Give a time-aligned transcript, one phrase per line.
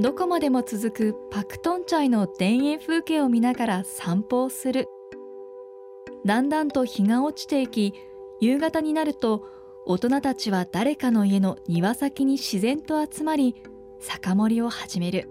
[0.00, 4.88] どこまでも続くパクトンチャイの田園風景を見ながら散歩をする。
[6.24, 7.92] だんだんと日が落ちていき
[8.40, 9.44] 夕方になると
[9.84, 13.62] 大人たちは誰かの家の庭先に自然と集まり
[13.98, 15.28] 酒盛りを始める。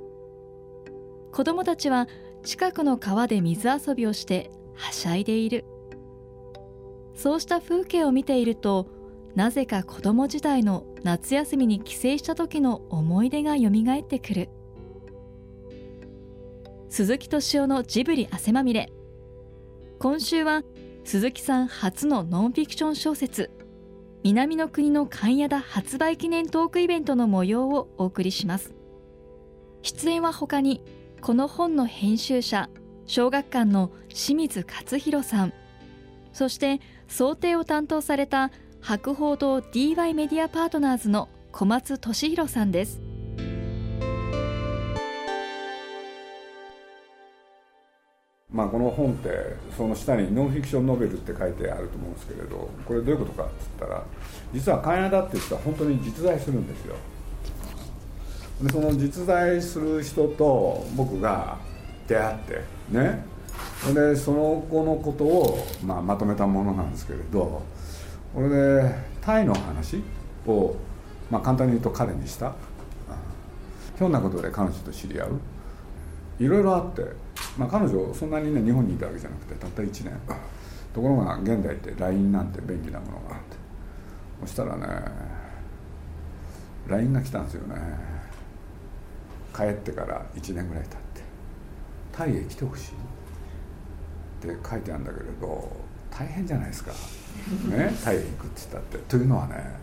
[1.32, 2.08] 子供たちは
[2.44, 5.66] 近くの川で水遊びをしてはしゃいでいる。
[7.16, 8.86] そうした風景を見ていると
[9.34, 14.50] なぜか子供時代の夏休みに帰省した時の思い出がよみがえってくる。
[16.90, 18.92] 鈴木敏夫のジブリ汗まみれ。
[20.00, 20.64] 今週は
[21.04, 23.52] 鈴木さん初のノンフィクション小説
[24.24, 28.74] 南の国の勘屋田発売記念トークイベントの模様をお送りします。
[29.84, 30.82] 出演は他に
[31.22, 32.70] この本の編集者
[33.06, 35.54] 小学館の清水勝弘さん
[36.34, 43.09] そして想定を担当された博報堂 DY メディアパートナーズの小松俊弘さんです。
[48.52, 49.30] まあ、この本って
[49.78, 54.04] その下にノンフィクションノベルって書いてあると思うんですけれどこれどういうことかっつったら
[54.52, 56.96] 実は勘屋だっていう人は本当に実在するんですよ。
[58.64, 61.58] でその実在する人と僕が
[62.08, 63.24] 出会ってね。
[63.94, 67.62] でその子のことを、まあ、まとめたものなんですけれど
[68.34, 70.02] これでタイの話
[70.48, 70.76] を、
[71.30, 72.54] まあ、簡単に言うと彼にした。
[73.98, 75.40] ひょんなことで彼女と知り合う。
[76.40, 77.04] いろいろあって、
[77.60, 80.14] まあ、彼女そんなにね日本にいたわけじゃなくてたった1年。
[80.94, 83.36] ところが現代って LINE なんて便利なものが。
[83.36, 83.58] あって
[84.42, 84.88] そしたらね
[86.88, 87.76] LINE が来たんですよね。
[89.54, 91.22] 帰ってから1年ぐらい経って
[92.14, 92.94] 「タイへ来てほしい」
[94.48, 95.72] って書いてあるんだけれど
[96.10, 96.92] 大変じゃないですか、
[97.68, 99.06] ね、タイへ行くって言ったって。
[99.10, 99.76] というのはね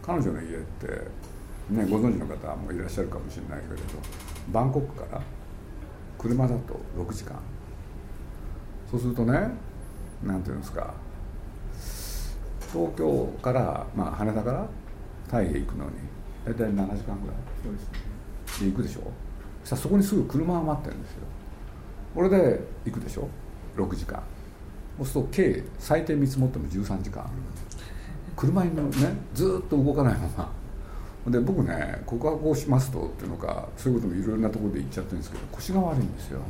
[0.00, 0.86] 彼女の家って
[1.70, 3.82] ねご存知の方もいらっしゃるかもしれないけれど
[4.52, 5.20] バンコクから
[6.26, 6.80] 車だと。
[6.98, 7.38] 6時間。
[8.90, 9.50] そうするとね
[10.24, 10.94] 何ていうんですか。
[12.72, 14.66] 東京から、まあ、羽田から
[15.28, 15.92] タイへ行くのに
[16.44, 17.36] 大体7時間ぐらい。
[18.60, 19.00] で行くでしょ。
[19.62, 21.18] そしたらそこにすぐ車が待ってるんですよ。
[22.14, 23.28] これで行くでしょ。
[23.76, 24.22] 6時間。
[24.98, 27.28] そうすると計最低見積もっても13時間。
[28.36, 28.82] 車にね
[29.34, 30.52] ずっと動かないまま
[31.30, 36.40] で僕ね告白をしますとっていうのかそういうこともいろいろなところで言っちゃってるんですけど腰が悪いんですよ。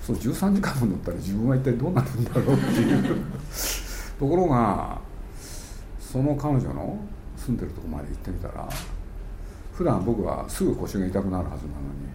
[0.00, 3.24] そう13時間も乗ったら自分は一体どうなるんだろうっていう。
[4.20, 5.00] ところが
[5.98, 6.98] その彼女の
[7.36, 8.68] 住んでるとこまで行ってみたら
[9.72, 12.14] 普段僕はすぐ腰が痛くなるはずなのに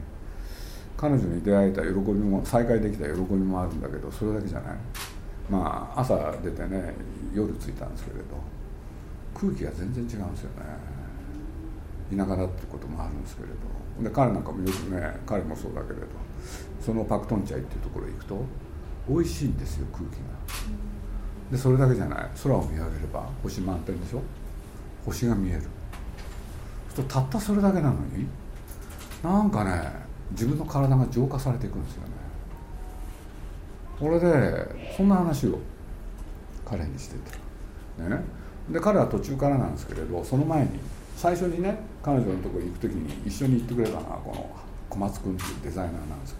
[0.97, 4.75] 彼女に出会えた喜びも再会できた喜びもあるんだけどそれだけじゃない。
[5.50, 6.94] まあ朝出てね
[7.34, 8.24] 夜着いたんですけれど
[9.34, 10.98] 空気が全然違うんですよね。
[12.15, 13.55] 田舎だってこともあるんですけれど。
[14.03, 16.07] で彼なんかもよくね彼もそうだけれど。
[16.79, 18.45] そのパクトンチャイっていうところへ行くと
[19.09, 20.19] 美味しいんですよ空気が。
[21.51, 22.29] でそれだけじゃない。
[22.41, 24.21] 空を見上げれば星満点でしょ？
[25.05, 25.63] 星が見える。
[26.95, 28.27] そうたったそれだけなのに
[29.21, 29.91] なんかね
[30.31, 32.09] 自分の体が浄化されていくんですよね。
[33.99, 35.59] これでそんな話を
[36.65, 37.37] 彼にしてて。
[38.09, 38.21] ね。
[38.69, 40.79] で彼は途中からなんですけれどその前に
[41.17, 44.49] 最初にね彼女のとこ行く時に一緒に行ってくれたのがこの
[44.89, 46.35] 小松君っていうデザイナーなんです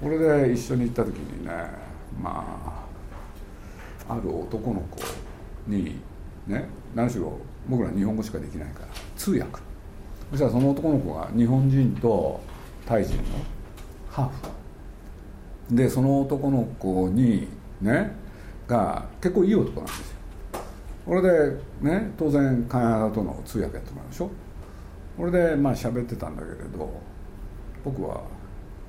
[0.00, 1.52] けどこれで一緒に行った時にね
[2.20, 2.86] ま
[4.08, 5.02] あある男の子
[5.66, 6.00] に
[6.46, 9.60] ね何しろ僕ら日本語しかできないから通訳。
[10.30, 12.40] そしたらその男の子が日本人と
[12.86, 13.22] タイ人の
[14.10, 14.28] ハー
[15.70, 15.76] フ。
[15.76, 17.48] でその男の子に
[17.80, 18.12] ね
[18.66, 20.19] が結構いい男なんですよ。
[21.06, 24.30] これでね当然カナダとの通訳やってもらうでしょ。
[25.16, 27.00] これでまあ喋ってたんだけれど
[27.84, 28.22] 僕は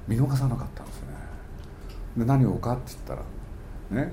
[0.08, 1.08] 見逃さなかったんですね。
[2.18, 4.12] で何をかって言ったらね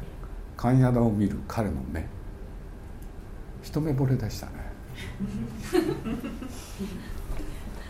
[0.57, 2.07] 勘屋田を見る彼の目。
[3.63, 4.53] 一目惚れでしたね。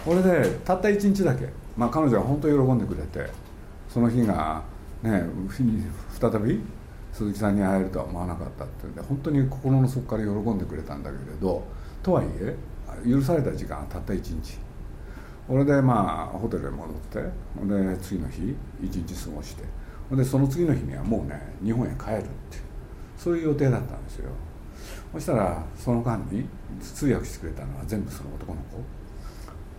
[0.04, 3.30] これでたった一日だけ、まあ、彼女は本当に喜んでくれて
[3.88, 4.62] その日が
[5.02, 5.24] ね
[6.18, 6.60] 再び
[7.12, 11.64] 鈴木さんに会えるとは思わなかったっていうんで本当に心の底から喜んでくれたんだけれど
[12.02, 12.56] とはいえ
[13.06, 14.58] 許された時間はたった1日。
[15.46, 19.64] これでまあホテルへ戻ってで次の日一日過ごして
[20.14, 22.62] でその次の日にはもうね日本へ帰るっていう
[23.16, 24.30] そういう予定だったんですよ。
[25.12, 26.46] そしたらその間に
[26.82, 28.78] 通訳してくれたのは全部その男の子。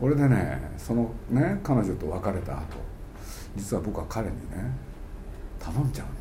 [0.02, 2.78] これでねそのね彼女と別れた後
[3.56, 4.72] 実は僕は彼にね
[5.60, 6.19] 頼んじゃうん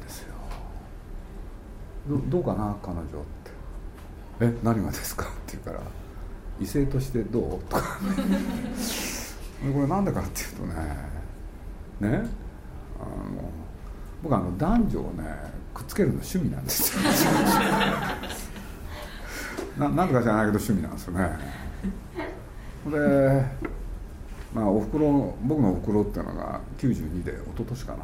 [2.09, 3.07] どどうかな彼女っ
[3.45, 3.51] て
[4.41, 5.81] 「え何がですか?」って言うから
[6.61, 7.83] 「異性としてどう?」とか。
[9.75, 10.75] これなんでかっていうとね。
[12.01, 12.27] ね？
[13.01, 13.51] あの
[14.23, 15.25] 僕あの男女をね
[15.75, 17.03] くっつけるの趣味なんですよ。
[19.79, 21.31] ななんとかじゃないけど趣味なんですよね。
[22.87, 23.45] で
[24.55, 27.99] まあおふくろ僕のおふくろっていうのが92で一昨年かな。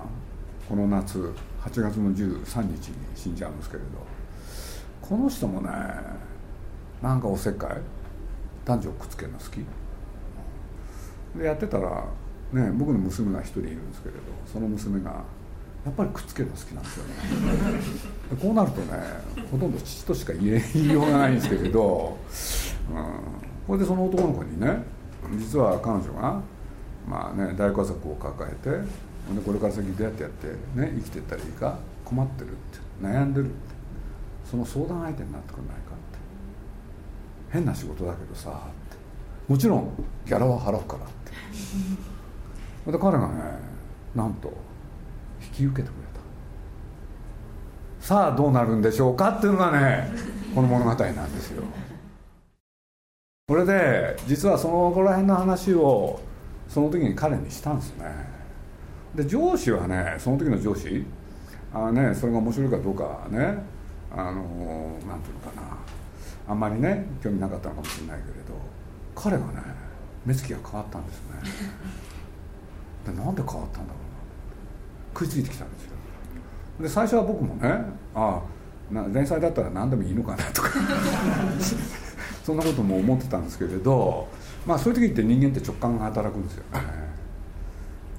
[0.69, 1.33] この夏。
[1.65, 3.89] 8月の13日に死んじゃうんですけれど
[5.01, 5.71] この人もね
[7.03, 7.71] なんかおせっかい
[8.65, 9.65] 男女をくっつけるの好き。
[11.39, 12.05] でやってたら
[12.53, 14.21] ね僕の娘が一人いるんですけれど
[14.51, 15.23] その娘が
[15.85, 17.15] やっぱりくっつけるの好きなんですよね。
[18.41, 18.99] こうなるとね
[19.51, 22.17] ほとんど父としか 言いようがないんですけれど、
[22.91, 23.05] うん、
[23.67, 24.83] これでその男の子にね
[25.37, 26.41] 実は彼女が
[27.07, 28.71] まあね大家族を抱えて
[29.45, 33.55] これから先どうやってやってね生きていったらいいか困ってるって悩んでるって
[34.51, 36.25] その相談相手になってくれないかって。
[37.51, 38.53] 変な仕事だけどさっ
[38.91, 38.97] て
[39.47, 39.89] もちろん
[40.27, 41.09] ギャラは払うからっ
[42.85, 42.91] て。
[42.91, 43.35] で彼がね
[44.15, 44.53] なんと
[45.41, 45.99] 引き受けてくれ
[48.01, 48.07] た。
[48.07, 50.11] さあどうなるんでしょうかっていうのがね
[50.55, 51.63] この物語なんですよ。
[53.47, 56.21] これで実はそのこら辺の話を
[56.69, 58.05] その時に彼にしたんですね。
[59.15, 61.05] で上司はねその時の上司
[61.73, 63.59] あねそれが面白いかどうかね
[64.11, 65.77] あのなんていうのかな。
[66.47, 68.55] あんまりね興味なかったのかもしれないけれど
[69.15, 69.63] 彼がね
[70.27, 71.41] 目つきが変わったんですね。
[73.07, 74.03] でなんで変わったんだろう
[75.15, 75.19] な。
[75.19, 75.91] 食いついてきたんですよ。
[76.81, 77.69] で最初は僕もね
[78.15, 78.41] あ
[78.95, 80.71] あ連載だったら何でもいいのかなとか。
[82.45, 84.29] そんなことも思ってたんですけれど
[84.67, 86.81] まあそういう時って人間って直感が働くんですよね「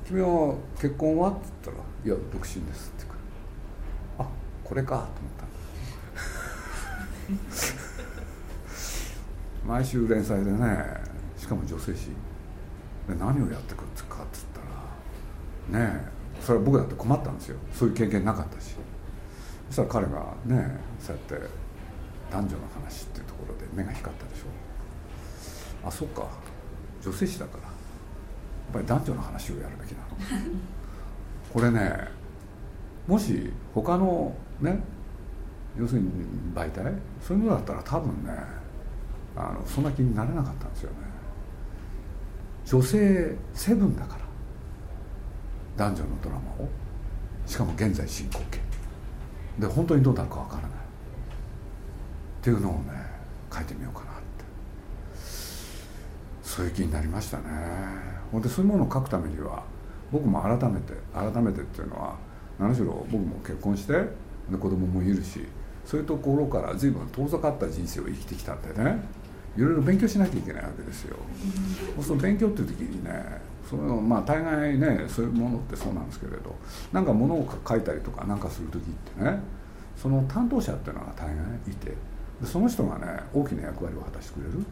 [0.06, 3.16] 君は結婚は?」って言ったら「いや独身です」って言うか
[4.20, 4.26] ら。
[4.26, 4.28] あ
[4.64, 5.46] これかと思った。
[9.66, 10.86] 毎週連載でね
[11.38, 12.10] しかも女性誌。
[13.08, 14.46] で何をやってくるかっつっ
[15.70, 16.08] たらね
[16.42, 17.58] それは僕だって困ったんですよ。
[17.74, 18.76] そういう経験なかったし。
[19.70, 21.50] そしたら彼がねそうやって
[22.32, 25.88] 男女の話っていうところで目が光ったでしょ。
[25.88, 26.28] あそっか。
[27.02, 27.75] 女性誌だから
[28.74, 30.08] ぱり男女の話をやるべきなの
[31.54, 32.08] これね
[33.08, 34.80] もし他のね
[35.78, 36.10] 要するに
[36.54, 36.84] 媒体
[37.22, 38.32] そういうのだったら多分ね
[39.36, 40.98] あのそんな気になれなかったんですよね。
[42.66, 44.22] 女性セブンだから。
[45.78, 46.70] 男女のドラマを。
[47.46, 48.60] しかも現在進行形。
[49.60, 50.70] で本当にどうなるかわからない。
[50.70, 50.72] っ
[52.42, 52.92] ていうのをね
[53.54, 54.22] 書いてみようかなって。
[56.42, 57.44] そういう気になりましたね。
[58.32, 59.64] ほんでそういうものを書くためには
[60.12, 62.16] 僕も改めて改めてっていうのは
[62.60, 63.94] 何しろ僕も結婚して
[64.52, 65.46] 子供もいるし
[65.86, 69.00] そういうところから随分遠ざかった人生を生きてきたんでね
[69.58, 71.16] いろいろ勉強しなきゃいけないわけですよ。
[72.02, 73.12] その勉強っていう時にね
[73.70, 76.56] そのまあ大概ねそういうものってそうなんですけれど
[76.92, 78.84] なんかものを書いたりとかなんかする時っ
[79.16, 79.40] てね
[79.96, 81.36] その担当者っていうのが大概
[81.68, 81.96] いてで
[82.46, 84.66] その人がね大きな役割を果たしてくれる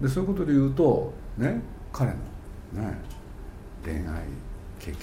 [0.00, 1.60] でそういうことで言うとね
[1.92, 2.16] 彼の
[2.72, 2.96] ね。
[3.84, 4.02] 恋愛
[4.78, 4.98] 経験？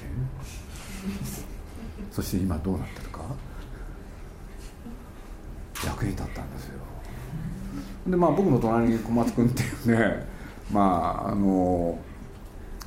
[2.12, 3.22] そして今どうなってるか？
[5.86, 6.80] 役に立ったんですよ。
[8.08, 10.26] でまあ僕の隣に小松君っていうね
[10.72, 11.98] まああの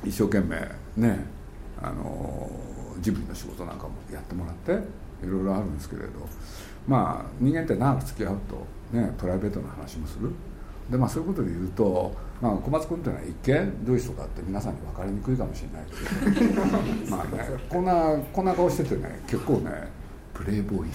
[0.03, 0.57] 一生懸命
[0.97, 1.25] ね
[1.81, 2.49] あの
[2.99, 4.71] ジブリの仕事なんかもやってもらって
[5.25, 6.09] いろいろあるんですけれど
[6.87, 10.31] まあ人間って長く付き合うとねプライベートな話もする。
[10.89, 15.85] でまあそういうことで言うと、まあ、小松君っていうのは一見どういう人かって皆さんに分かりにくいかもしれない
[16.35, 16.61] けど。
[17.15, 19.71] まあねこんなこんな顔しててね結構ね
[20.33, 20.89] プレイボーイ。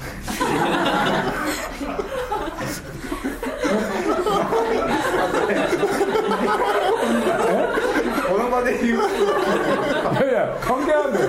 [8.28, 8.99] この場で言う。
[8.99, 11.28] いやいや関係あるんだよ。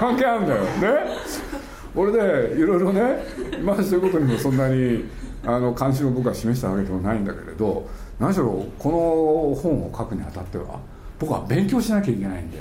[0.00, 0.62] 関係あるんだよ。
[0.64, 0.64] ね
[1.94, 3.02] 俺でいろいろね
[3.62, 5.04] まあそういうことにもそんなに
[5.44, 10.80] あの関心を僕は示したわけでもないんだけれど何しろこの本を書くにあたっては
[11.18, 12.58] 僕は勉強しなきゃいけないんで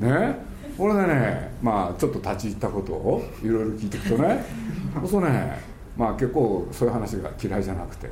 [0.00, 0.50] ね。
[0.76, 4.42] これでねまあちょっと立ち入ったことをいろいろ聞いていくとね
[4.94, 5.58] そうするとね
[5.96, 8.08] まあ結構そういう話が嫌いじゃなくて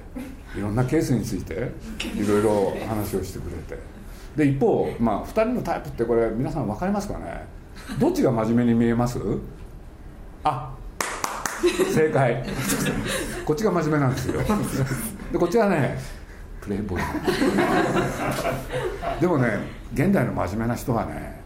[0.56, 1.70] いろんなケースについて
[2.14, 3.82] いろいろ話をしてくれて。
[4.36, 7.46] で一方まあ2人のタイプってこれ皆さん分かりますかね？
[7.98, 9.18] どっちが真面目に見えます？
[10.44, 10.74] あ
[11.92, 12.44] 正解。
[13.44, 14.40] こっちが真面目なんですよ。
[15.32, 15.98] でこっちはね
[16.60, 17.00] プレイボー
[19.18, 19.20] イ。
[19.20, 19.58] でもね
[19.92, 21.42] 現代の真面目な人はね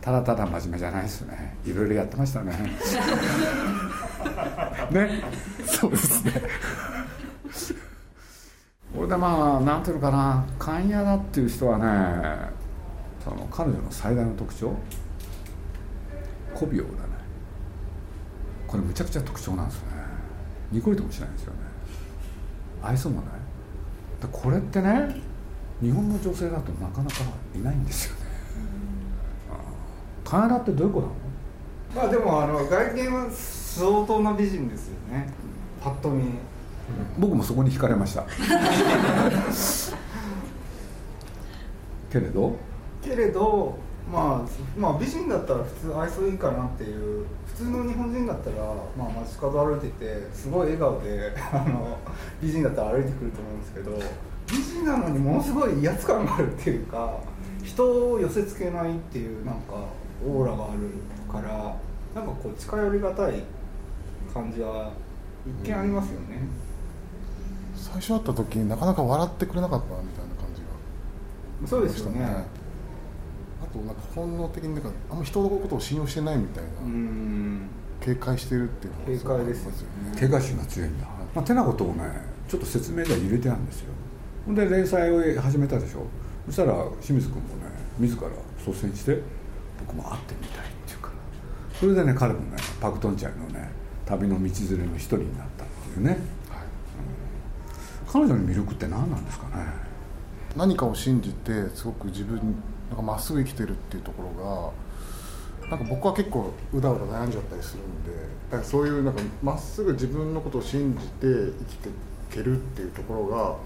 [0.00, 1.56] ただただ真面目じゃないですね。
[1.64, 2.52] いろいろやってましたね。
[4.90, 5.22] ね。
[5.66, 6.32] そうですね。
[8.94, 10.46] これでまあなんていうのかな。
[10.58, 11.84] 勘屋だっていう人はね
[13.24, 14.74] その彼女の最大の特徴。
[16.54, 17.09] 媚びを売らない
[18.70, 19.88] これむちゃくちゃ特徴なんですね。
[20.70, 21.58] ニコリともしないんですよね。
[22.80, 23.30] 愛想もない。
[24.30, 25.16] これってね
[25.80, 27.16] 日本の女性だとなかなか
[27.54, 28.20] いないんですよね。
[30.24, 32.08] カナダってどういうことなの？
[32.08, 35.32] まあでもあの外見は相当な美人ですよね。
[35.82, 36.22] パッと見。
[37.18, 38.24] 僕もそこに惹かれました。
[42.12, 42.56] けれど？
[43.02, 43.78] けれど、
[44.10, 48.56] まあ、まあ美人だったら普通愛想いいかなっていう普通の日本人だったら、
[48.98, 51.98] まあ、街角歩いててすごい笑顔で あの
[52.42, 53.92] 美人だったら歩いてくると思うんですけど
[54.48, 57.18] 美人なのにものすごい威圧感があるっていうか
[57.62, 59.74] 人を寄せつけないっていうなんか
[60.26, 60.90] オーラがある
[61.30, 61.76] から
[62.14, 63.44] なんかこう近寄りがたい
[64.34, 64.90] 感じは
[65.46, 66.42] 一見ありますよね、
[67.74, 70.60] 最初会った時になかなか笑ってくれなかったみたいな感じ
[71.62, 72.44] がそうですよね
[73.62, 76.70] あとなんか本能的になんかあんま人のことを信用してないみたいな
[78.00, 79.76] 警戒してるっていう警戒ですよね。
[80.18, 82.04] 警戒心が強いんだ、まあ、てなことをね
[82.48, 83.92] ちょっと説明では入れてあるんですよ。
[84.46, 86.06] ほんで連載を始めたでしょ。
[86.46, 88.28] そしたら清水君もね自ら
[88.66, 89.20] 率先して
[89.78, 91.14] 僕も会ってみたいっていうから。
[91.78, 93.70] それでね彼もねパク・トンチャイのね
[94.06, 96.18] 旅の道連れの一人になったっていうね、はい。
[96.18, 99.66] うん、彼女の魅力って何なんですかね。
[100.56, 102.40] 何かを信じてすごく自分
[102.90, 104.72] なんかまっすぐ生きてるっていうところ
[105.62, 108.10] がなんか僕は結構うだうだ悩んじゃったりするんで
[108.50, 111.92] だからそういうなんかまっすぐ自分のことを信じて生きてい
[112.32, 113.56] けるっていうところが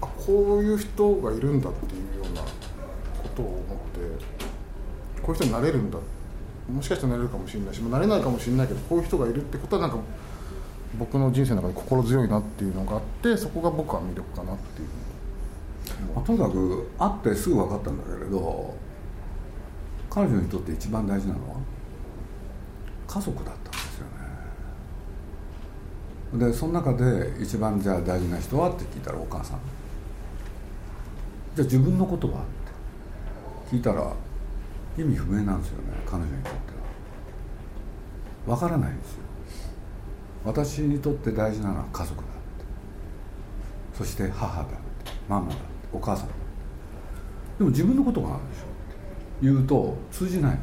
[0.00, 5.98] あこういう人がいるんだっていうようなことを思ってこういう人になれるんだ。
[6.72, 9.98] もしかしたらなれるかもしれないしなれないかもしれないけどこういう人がいるってことはなんか
[10.98, 14.88] 僕の人生の中で心強いなっていうのがあってそこが僕は魅力かなっていう。
[16.14, 18.76] まあ、とにかく会ってすぐ分かったんだけれど
[20.08, 21.56] 彼女にとって一番大事なのは
[23.06, 24.06] 家族だったんですよ
[26.38, 26.46] ね。
[26.46, 29.60] でその中で一番じゃあ大事な人はって聞いたらお母さん。
[31.56, 32.36] じゃあ自分のことはっ
[33.70, 33.76] て。
[33.76, 34.12] 聞いたら
[34.98, 36.72] 意味不明なんですよね彼女にとって
[38.48, 38.56] は。
[38.56, 39.18] 分からないんですよ。
[40.44, 42.30] 私にとって大事なのは家族だって。
[43.96, 44.74] そして母だって。
[45.28, 45.64] ママだって。
[45.92, 46.28] お母さん。
[47.58, 48.64] でも自分のことがあるでしょ。
[48.64, 48.70] って
[49.42, 50.58] 言うと通じない。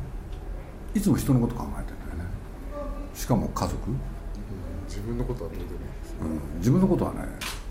[0.95, 2.29] いつも人のこと考えてるんだよね。
[3.13, 3.97] しかも家族、うん、
[4.87, 7.19] 自分のことはどうでもいいです、うん、自分のことはね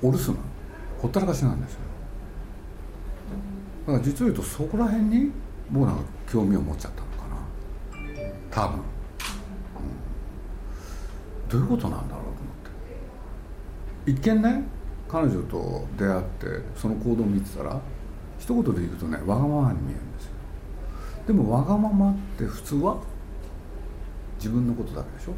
[0.03, 0.35] お留守な
[1.01, 1.81] ほったらかしなんですよ。
[3.87, 5.31] だから実を言うとそこら辺に
[5.71, 7.37] 僕なんか興味を持っちゃったのかな。
[8.51, 8.85] 多分、うん、
[11.49, 12.35] どういうことなんだろうと思っ
[14.05, 14.11] て。
[14.11, 14.63] 一見ね
[15.09, 16.47] 彼女と出会って
[16.77, 17.81] その行動を見てたら
[18.39, 20.33] 一言で言うとねわがままに見えるんですよ。
[21.27, 22.99] でもわがままって普通は
[24.37, 25.33] 自分のことだけでしょ。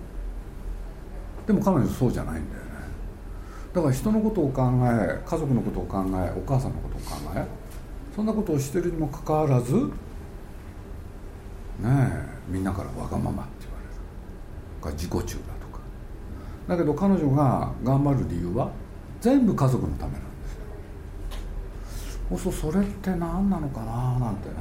[1.47, 2.69] でも彼女そうじゃないんだよね。
[3.73, 7.47] だから人のことを考え家族のことを考えお母さんのことを考え
[8.15, 9.91] そんなことをしてるにもかかわらずね
[11.85, 13.93] えみんなからわがままって言われる。
[14.83, 15.81] か自己中だとか。
[16.67, 18.73] だけど彼女が頑張る理由は
[19.21, 20.27] 全部家族のためなんで
[22.09, 22.53] すよ。
[22.53, 24.55] そそれって何なのかななんてね。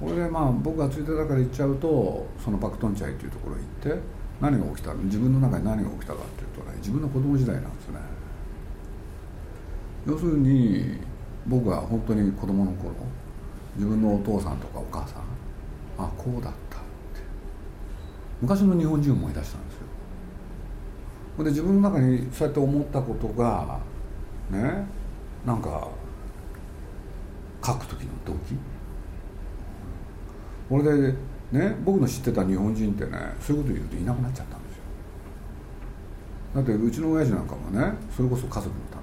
[0.00, 4.02] これでまあ僕がついてたから言っちゃうとそのパクトンチャイっていうところに行って
[4.40, 7.98] 何が起きた自分の中に何が起きたかっていうとね自分の子供時代なんですね。
[10.06, 10.98] 要するに
[11.46, 12.94] 僕は本当に子供の頃
[13.76, 15.22] 自分のお父さんとかお母さん
[15.98, 17.20] あこうだったって。
[18.40, 19.89] 昔の日本人を思い出したんですよ。
[21.44, 23.78] で自分の中にそうやって思ったことが
[24.50, 24.86] ね
[25.46, 25.88] なんか
[27.64, 28.54] 書く時の動機。
[30.68, 31.14] これで
[31.52, 34.82] ね僕の知ってた日本人ってねそういうこと言うといなくなっちゃったんですよ。
[36.54, 38.96] だってうちの親父なんかもねそれこそ家族のた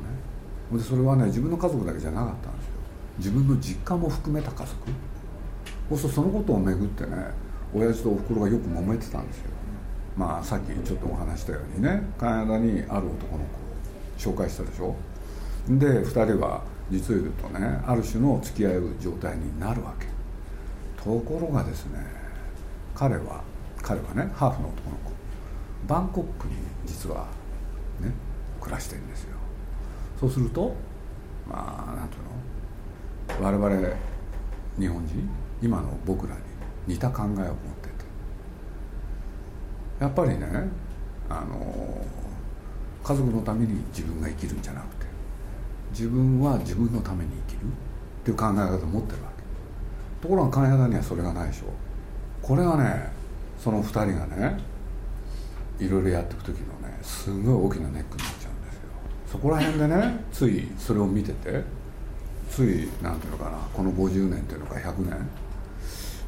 [0.71, 0.77] め。
[0.77, 2.71] でそれはね自分の家族だけじゃなかったんですよ。
[3.17, 4.75] 自分の実家も含めた家族。
[5.89, 7.11] そうするとそのことをめぐってね
[7.73, 9.51] 親父とおふくろがよく揉めてたんですよ。
[10.17, 13.43] まあ、さっきちょっとお話したようにねカナダにある男の
[14.17, 14.95] 子を紹介したでしょ？
[15.69, 20.07] で2人は実を言うとねある種の付き合う状態になるわけ。
[21.03, 21.99] ところがですね
[22.95, 23.43] 彼は
[23.83, 25.11] 彼はねハーフの男の子。
[25.87, 26.55] バンコックに
[26.85, 27.27] 実は
[28.01, 28.11] ね
[28.59, 29.37] 暮らしてるんですよ。
[30.19, 30.75] そうすると
[31.47, 32.17] まあ何てい
[33.37, 33.45] うの？
[33.45, 33.95] 我々
[34.79, 35.29] 日本人
[35.61, 36.41] 今の僕らに
[36.87, 37.55] 似た考えを持っ
[39.99, 40.47] やっぱりね
[41.29, 42.05] あの
[43.03, 45.05] 家族のために自分が生きるんじゃなくて
[45.91, 47.69] 自分は自分のために生きるっ
[48.23, 49.43] ていう考え方を持ってるわけ。
[50.21, 51.65] ところが金谷にはそれがないでしょ。
[52.41, 53.11] これがね
[53.59, 54.57] その2人がね
[55.79, 58.81] いろいろやっていく時のねすごい大きなネックになっちゃうんですよ。
[59.31, 61.63] そこら辺でねついそれを見てて
[62.49, 65.27] ついなんていうのかなこの50年っていうのか100年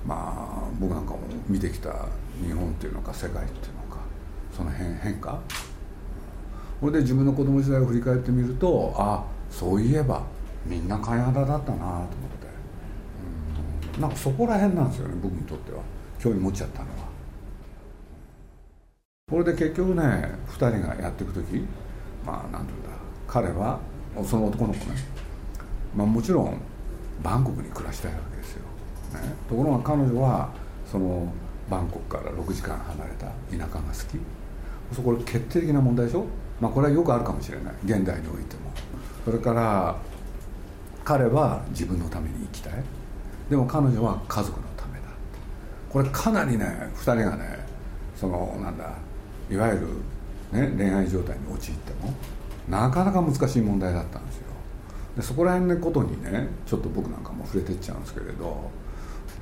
[0.06, 2.08] まあ僕なんかも見てきた
[2.44, 4.02] 日本っていうのか世界っていうのか
[4.56, 5.40] その変変化？
[6.80, 10.24] これで自分の子供時代を振り返ってみるとあそういえば
[10.66, 12.16] みんな金肌だったなと思って、
[13.96, 15.80] うん、なんかそこら辺なんですよね僕にとっては。
[16.20, 17.10] 興味持っちゃったのは。
[19.32, 20.02] これで結局ね
[20.48, 21.66] 2人がやっていく時
[22.26, 22.90] まあ何ていうんだ。
[23.28, 23.80] 彼は
[24.26, 24.96] その男の子ね、
[25.96, 26.60] まあ、もちろん
[27.24, 28.64] バンコクに暮らしたいわけですよ、
[29.14, 30.50] ね、ところが彼女は
[30.90, 31.32] その
[31.70, 34.96] バンコクから6時間離れた田舎が好き。
[34.96, 36.26] そこ決定的な問題でしょ？
[36.60, 37.74] まあこれはよくあるかもしれない。
[37.86, 38.72] 現代においても。
[39.24, 39.96] それから
[41.04, 42.74] 彼は自分のために生きたい。
[43.50, 45.06] でも彼女は家族のためだ。
[45.90, 47.60] これかなりね2人がね
[48.16, 48.94] そのなんだ
[49.50, 49.88] いわゆる、
[50.52, 52.14] ね、恋愛状態に陥っても
[52.68, 54.44] なかなか難しい問題だったんですよ。
[55.18, 58.70] でそこら辺のことにねちょっと僕なんかも触れてっちゃうんですけれど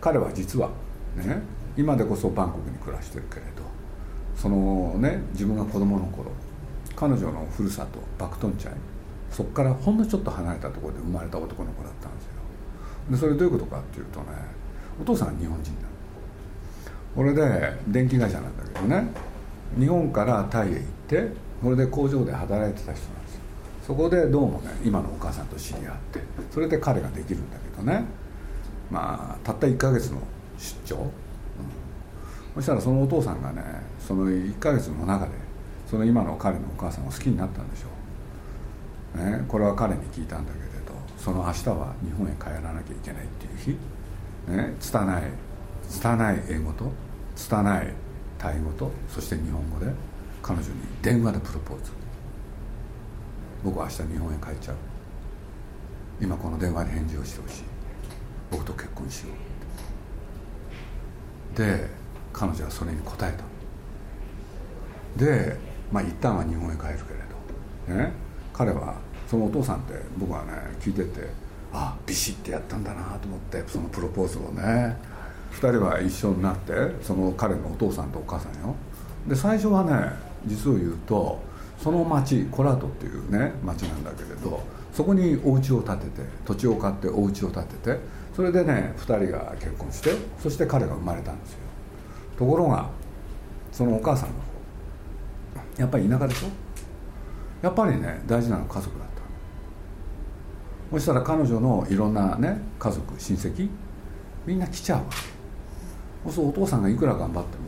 [0.01, 0.69] 彼は実は
[1.15, 1.41] ね
[1.75, 3.63] 今でこそバンコクに暮らしてるけれど
[4.35, 6.31] そのね自分が子供の頃
[6.95, 8.73] 彼女のふるさとバクトンチャイ
[9.31, 12.31] そこからほんのちょっと離れたところで生まれた男の子だったんですよ。
[13.11, 14.25] でそれどういうことかっていうとね
[15.01, 15.87] お父さんは日本人なの。
[17.15, 19.07] これで電気会社なんだけどね
[19.77, 23.41] 日本からタイへ行ってこれで工場で働いてた人なんですよ。
[23.87, 28.05] そこでどうもね今のお母さんと知り合ってそれで彼ができるんだけどね。
[28.91, 30.19] まあたった1ヶ月の
[30.57, 31.11] 出張、うん、
[32.55, 33.63] そしたらそのお父さんがね
[33.99, 35.31] その1ヶ月の中で
[35.89, 37.87] その今の彼のお母さんを好きになったんでしょ
[39.21, 43.77] う、ね、これは彼に聞いたんだけれどその明日は日本へ帰らなきゃいけないっていう
[44.47, 45.23] 日、ね、拙い
[45.89, 46.91] 拙い英語と
[47.35, 47.93] 拙い
[48.37, 49.91] タイ語とそして日本語で
[50.47, 51.91] 彼女に電話でプロポーズ。
[53.63, 54.75] 僕は明日日本へ帰っちゃう。
[56.21, 57.63] 今この電話に返事をしてほしい。
[58.51, 59.29] 僕と結婚しよ
[61.53, 61.57] う。
[61.57, 61.87] で
[62.33, 63.33] 彼女はそれに答え
[65.17, 65.23] た。
[65.23, 65.57] で
[65.91, 66.99] まあ一旦は日本へ帰る
[67.87, 68.01] けれど。
[68.03, 68.11] ね。
[68.53, 68.95] 彼は
[69.27, 71.27] そのお父さんって僕はね聞いてて
[71.73, 74.97] あビシッてやったんだなと思ってそのプロポーズをね。
[75.53, 78.75] 2人は一緒になってその彼のお父さんとお母さんよ。
[79.27, 80.11] で最初はね
[80.45, 81.41] 実を言うと
[81.79, 84.61] その町コラートっていうね町なんだけれど
[84.93, 87.99] そこにお家を建てて土地を買ってお家を建てて
[88.37, 91.59] それでね2人が結婚してそして彼が生まれたんですよ。
[92.37, 92.87] ところが
[93.71, 94.35] そのお母さんの
[95.55, 96.49] 方やっぱり田舎でしょ？
[97.63, 99.21] やっぱりね大事なのは家族だった。
[100.91, 103.67] そしたら彼女のいろんなね家族親戚
[104.45, 105.05] みんな来ちゃうわ
[106.25, 106.31] け。
[106.31, 107.63] そうお父さんがいくら頑張っても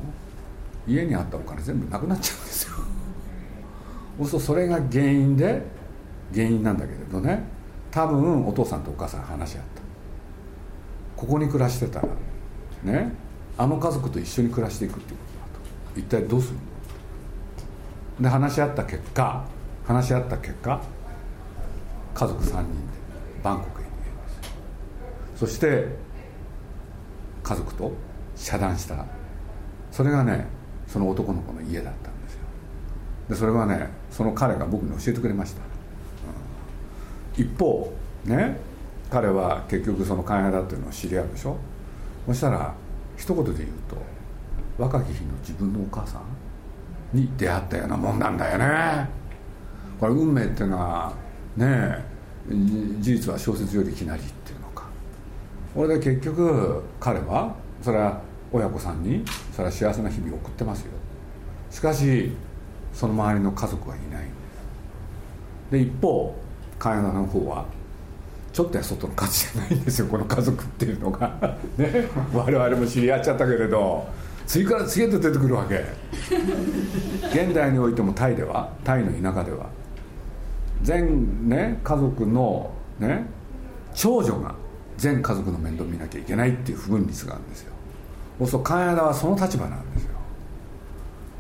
[0.87, 2.75] 家にあったお金全部なくなっちゃうんですよ。
[4.19, 5.63] そうするとそれが原因で
[6.31, 7.41] 原因なんだけれどね
[7.89, 9.78] 多分お父さんとお母さん話し合った。
[11.19, 12.07] ここに暮らしてたら
[12.83, 13.11] ね
[13.57, 15.25] あの家族と一緒に暮らしていくっていうこ
[15.97, 15.99] とだと。
[15.99, 16.55] 一体どうする
[18.19, 18.23] の？
[18.23, 19.43] で話し合った結果
[19.85, 20.81] 話し合った結果
[22.13, 22.63] 家族3人で
[23.43, 24.39] バンコクへ逃げます。
[25.35, 25.87] そして
[27.43, 27.91] 家族と
[28.37, 29.05] 遮断した
[29.91, 30.47] それがね
[30.87, 32.39] その男の子の家だったんですよ。
[33.27, 35.61] でそれはねその彼が僕に教えてくれました、
[37.37, 38.68] うん、一方ね
[39.09, 41.57] 彼は結局その寛永だっていうのを知り合うでしょ？
[42.27, 42.73] そしたら
[43.17, 43.97] 一言で言うと
[44.77, 49.09] 若き日の自分のお母さんに出会ったようなもんなんだよね。
[49.99, 51.13] これ運命っていうのは
[51.57, 52.05] ね
[52.99, 54.85] 事実は小説よりきなりっていうのか。
[55.73, 60.91] これで結局彼はそれは親子さんにそれは幸せな日々を送ってますよ。
[61.71, 62.31] しかし
[62.93, 64.09] その周りの家族はいない。
[64.09, 64.29] んで
[65.69, 66.35] すで一方
[66.77, 67.65] 金田の方は
[68.51, 71.57] ちょっとやそっとの価値じゃないんですよこの家族っていうのが。
[71.77, 72.07] ね。
[72.33, 74.07] 我々も知り合っちゃったけれど。
[74.47, 75.85] 次から次へと出てくるわけ。
[77.31, 79.67] 現代においてもタイではタイの田舎では。
[80.81, 83.25] 全ね家族のね
[83.93, 84.55] 長女が
[84.97, 87.73] 全家族の面倒見なきゃいけないっていう不分率があるんですよ。
[88.39, 90.09] そうすると金田はその立場なんですよ。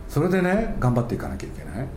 [0.07, 1.87] それでね頑張っていかなきゃいけない。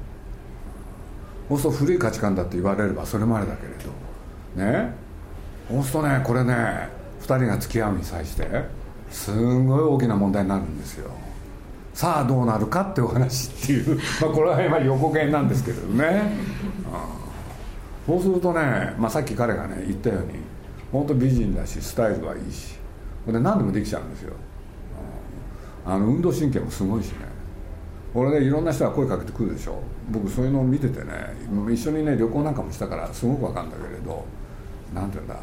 [1.48, 4.01] そうすると古い価値観だって言われればそれまでだけれど。
[4.56, 4.94] ね。
[5.68, 6.54] そうするとねこれね
[7.20, 8.46] 2人が付き合うに際して
[9.10, 11.10] すんごい大きな問題になるんですよ。
[11.94, 16.32] さあどうなるかってお話っていう まあこれは今横見なんですけどね、
[18.08, 20.38] うん、そうするとね、まあ、さっき彼がね言ったように
[20.90, 22.78] 本当美人だしスタイルはいいし
[23.26, 24.32] で何でもできちゃうんですよ、
[25.86, 27.32] うん、あの運動神経もすごいしね。
[28.14, 29.80] 俺ねいろんな人が声かけてくるでしょ。
[30.10, 31.34] 僕そういうのを見ててね
[31.70, 34.24] 一緒にね旅行なんかもしたからすごく分かるんだけれど。
[34.94, 35.36] 何て言うんだ？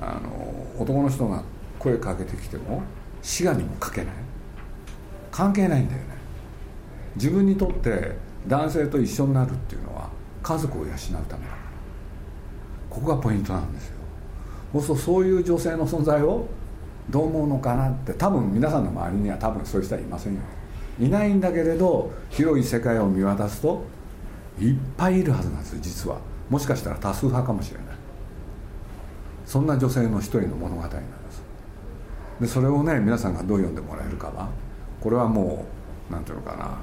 [0.00, 1.42] あの男の人が
[1.78, 2.82] 声かけてきても
[3.22, 4.14] 滋賀にもかけない。
[5.30, 6.06] 関係ないんだよね。
[7.16, 10.08] 自分にとって男性と一緒になるっていうのは
[10.42, 11.40] 家族を養うためだから。
[12.88, 13.96] ここがポイントなんですよ。
[14.72, 16.46] そうするとそういう女性の存在を
[17.08, 20.40] どう思うのかなって多分皆さんの周りには多分そういう人はいませんよ
[20.98, 23.84] いないんだけれど広い世界を見渡すと
[24.58, 26.18] いっぱいいるはずなんです実は。
[26.48, 27.85] もしかしたら多数派かもしれない。
[29.46, 30.98] そんな女性の一人の物語なんで
[31.30, 31.42] す。
[32.40, 34.50] でそれをね皆さんがどう読んでもらえるかは
[35.00, 35.64] これはも
[36.10, 36.78] う何ていうのかな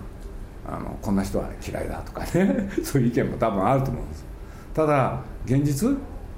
[0.65, 4.26] あのこんな人は嫌いだとかね そういう意見も多分あると思うんです。
[4.73, 5.89] ただ現実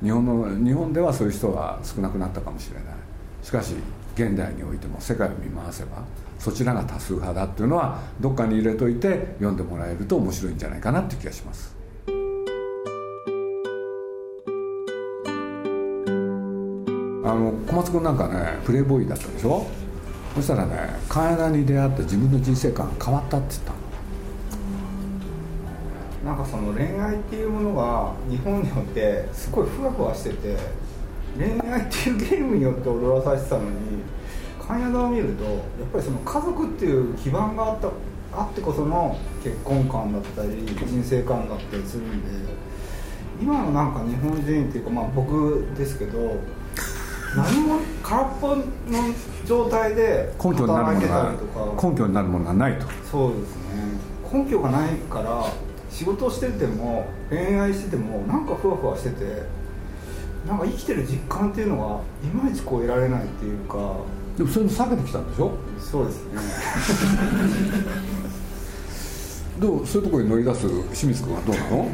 [0.02, 2.84] 日本の日本ではそういう人は少なくなったかもしれない。
[3.42, 3.76] しかし
[4.16, 6.04] 現代においても世界を見回せば
[6.40, 11.75] そちらが多数派だっていうのはどっかに入れといて読んでもらえると面白いんじゃないかなっていう気がします。
[17.26, 19.66] あの小松君なんかねプレイボーイだったでしょ？
[20.36, 23.78] そしたらね階段に出会って自分の人生観変わったって言ったの。
[26.26, 30.58] なんかその恋愛っていうものが日本によってすごいふわふわしてて
[31.38, 33.70] 恋愛っていうゲームによって踊らされてたのに
[34.60, 35.56] 関宿を見るとやっ
[35.94, 37.90] ぱりその家族っていう基盤があった
[38.34, 42.54] あってこその結婚観だったり人生観だったりするんで
[43.40, 46.38] 今のなんか日本人っていうかまあ僕ですけど
[47.36, 48.64] 何も空っぽの
[49.46, 51.34] 状態で根拠になるものが
[51.90, 52.86] 根拠になるものがないと。
[53.12, 53.64] そうですね。
[54.32, 55.46] 根拠がないから
[55.90, 59.44] 仕事をしてても恋愛しててもなんかふわふわしてて
[60.48, 63.78] なんか生きてる実感っていうのはいまいちこう得られないっていうか。
[64.38, 65.52] でもそれも避けてきたんでしょ？
[65.80, 66.42] そうですね。
[69.62, 71.90] どうそういうところに乗り出す清水君はどうなの？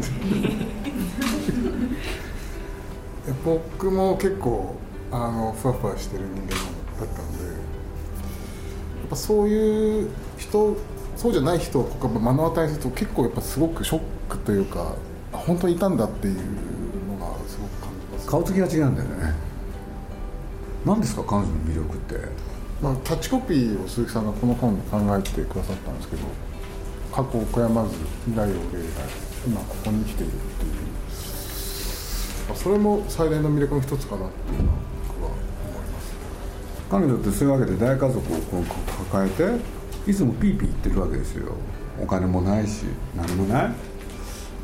[3.46, 4.76] 僕も結構
[5.12, 7.52] あのふわふわしてる人間だったんでや
[9.06, 10.78] っぱそういう人
[11.18, 14.96] そうじゃない人を目の当たりにすると結構やっぱすごくショックというか
[15.32, 16.36] 本当にいたんだっていう
[17.20, 18.28] のがすごく感じます。
[18.28, 19.36] 顔つきが違うんだよね。
[20.86, 22.16] 何ですか彼女の魅力って。
[22.82, 26.24] まあ、キャッチコピーを鈴木さんがこの本で考えてくださったんですけど
[27.12, 27.96] 過去を悔やまず
[28.26, 28.86] 未来を憂い
[29.46, 30.72] 今ここに来ているっていう。
[32.56, 34.78] それも最大の魅力の一つかなっていうのは
[36.92, 38.66] 彼女ってそういうわけで大家族をこう
[39.06, 41.56] 抱えていつもピーピー言ってるわけですよ。
[42.02, 42.84] お金もないし
[43.16, 43.72] 何もない。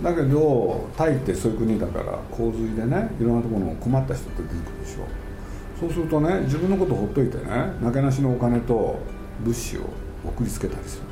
[0.04, 5.08] だけどタイってそういう国だから洪水でねいろんなところの困った人って出てくるでしょ。
[5.80, 7.44] そうするとね自分のことほっといてね
[7.82, 9.00] なけなしのお金と
[9.40, 9.82] 物資を
[10.26, 11.06] 送りつけたりするん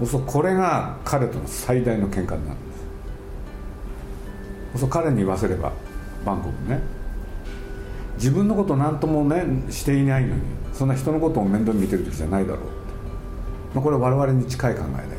[0.00, 2.74] ですそうこれが彼との最大の喧嘩になるんで
[4.74, 4.80] す。
[4.80, 5.72] そう彼に言わせれば
[6.24, 6.80] バンコクね。
[8.16, 12.62] 自分のこと何ともねしていないのにそんな人のことを面倒見てる時じゃないだろう。
[12.62, 12.68] って、
[13.74, 15.14] まあ、これは我々に近い考えだよね。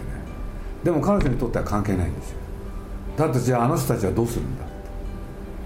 [0.83, 2.37] でも彼女にとっては関係ないんですよ。
[3.17, 4.65] だってじゃああの人たちはどうするんだ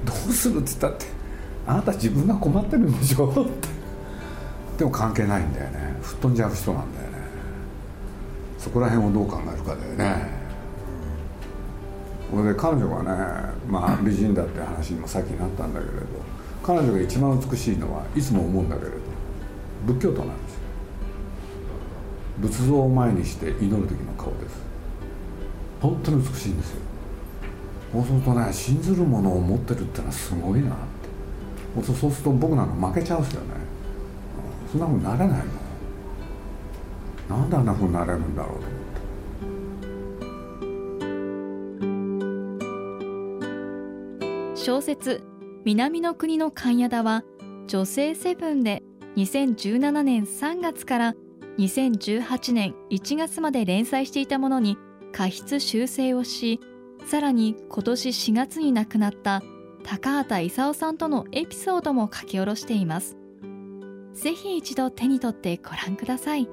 [0.06, 1.06] どうするって言ったって
[1.66, 3.80] あなた自分が困ってるんでしょって。
[4.78, 5.96] でも関係ないんだよね。
[6.02, 7.18] 吹っ飛んじゃう人なんだよね。
[8.58, 10.40] そこら辺をどう考えるかだよね。
[12.32, 16.08] それで彼女がね、まあ、美人だって話にもさっきなったんだけれど。
[16.62, 18.98] 彼女が一番美しいのはいつも思うんだけれど
[19.88, 20.60] 仏教徒なんですよ。
[22.40, 24.62] 仏像を前にして祈る時の顔です。
[25.82, 26.82] 本当に美しいんですよ。
[27.92, 30.74] そうするとね信ずるものを持ってるってのはすごいなっ
[31.76, 31.84] て。
[31.84, 33.48] そうすると僕なんか負けちゃうんですよね。
[34.72, 35.30] そんなふうになれない
[37.30, 38.72] のなんであんなふうになれるんだろうと思っ
[44.54, 44.56] て。
[44.56, 45.24] 小説
[45.66, 47.24] 南の国の勘屋田は
[47.68, 48.84] 女性セブンで
[49.18, 51.16] 2017年3月から
[51.58, 54.78] 2018年1月まで連載していたものに
[55.12, 56.62] 過失修正をし
[57.06, 59.42] さらに今年4月に亡くなった
[59.84, 63.18] 高畑勲さんとのエピソードも書き下ろしています。
[64.14, 66.48] ぜひ一度手に取ってご覧ください。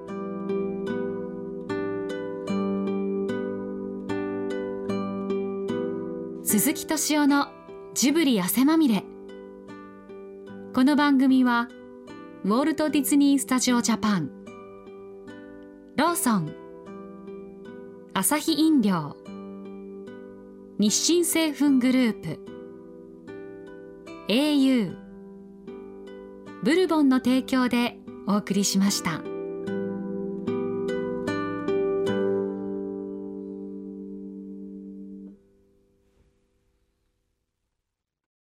[6.45, 7.49] 鈴木敏夫の
[7.97, 9.05] ジブリ汗まみれ。
[10.75, 11.71] この番組は
[12.45, 14.31] ウォルト・ディズニー・スタジオ・ジャパン。
[15.97, 16.55] ローソン。
[18.13, 19.17] アサヒ飲料。
[20.79, 22.39] 日清製粉グループ。
[24.29, 24.95] au
[26.63, 27.97] ブルボンの提供で
[28.29, 29.23] お送りしました。